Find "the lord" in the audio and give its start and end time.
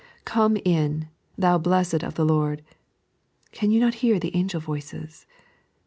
2.15-2.63